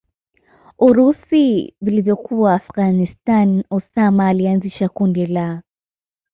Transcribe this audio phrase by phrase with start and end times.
[0.79, 5.63] urusi vilivyokuwa Afghanstani Osama alianzisha kundi la